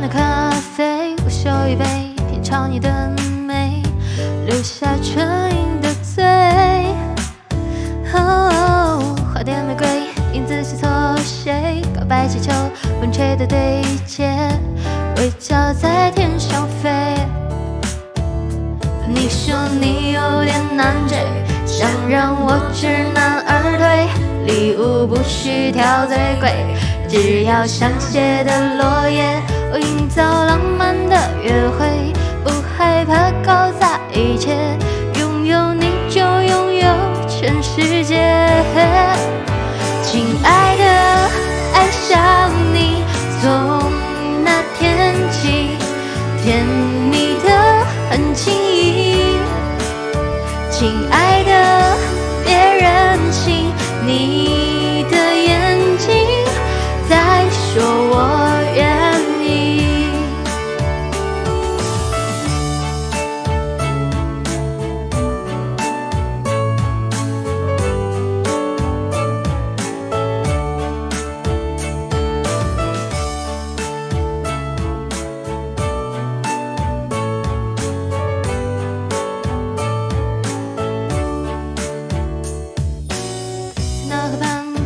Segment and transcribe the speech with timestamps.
[0.00, 1.84] 的咖啡，我修一杯，
[2.30, 2.88] 品尝你的
[3.46, 3.82] 美，
[4.46, 6.24] 留下唇印的嘴。
[9.32, 9.86] 花店玫瑰，
[10.32, 10.88] 影子写错
[11.18, 11.82] 谁？
[11.94, 12.50] 告白气球，
[12.98, 14.30] 风吹的对街，
[15.16, 16.90] 微笑在天上飞。
[19.06, 21.18] 你说你有点难追，
[21.66, 24.08] 想让我知难而退，
[24.46, 26.52] 礼物不需挑最贵，
[27.08, 29.40] 只要香榭的落叶，
[29.72, 34.56] 我营造浪漫的约会，不害怕搞砸一切，
[35.14, 36.86] 拥有你就拥有
[37.28, 38.16] 全世界。
[40.02, 40.84] 亲爱的，
[41.72, 43.04] 爱上你，
[43.40, 43.92] 从
[44.44, 45.76] 那天起，
[46.42, 46.66] 甜
[47.08, 47.48] 蜜的
[48.10, 49.38] 很轻易。
[50.68, 51.19] 亲爱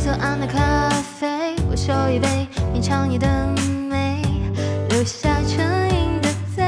[0.04, 3.26] 左岸的咖啡，我手一杯，品尝你的
[3.88, 4.20] 美，
[4.90, 6.62] 留下唇印的嘴。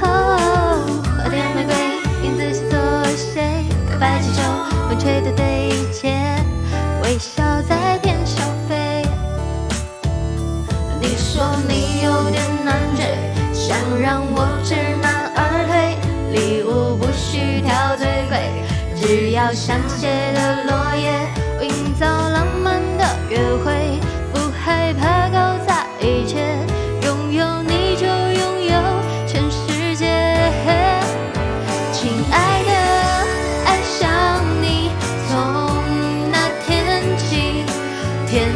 [0.00, 0.08] 花
[1.28, 1.74] 店玫瑰，
[2.24, 2.80] 影子写作
[3.14, 3.66] 谁？
[3.86, 4.40] 告白气球，
[4.88, 6.16] 风吹的对街，
[7.02, 9.04] 微笑在天上飞。
[11.02, 13.04] 你说你有点难追，
[13.52, 15.98] 想让我知难而退，
[16.32, 18.40] 礼物不需挑最贵。
[18.96, 21.26] 只要香榭的落叶，
[23.32, 23.98] 约会，
[24.30, 26.36] 不害怕搞砸一切，
[27.00, 28.74] 拥有你就拥有
[29.26, 30.04] 全世界。
[31.94, 32.70] 亲爱的，
[33.64, 34.90] 爱上你，
[35.30, 35.32] 从
[36.30, 37.64] 那天起，
[38.28, 38.52] 甜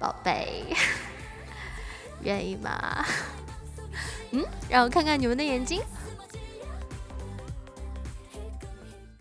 [0.00, 0.64] 宝贝，
[2.24, 3.04] 愿意吗？
[4.32, 5.82] 嗯，让我看看你们的眼睛。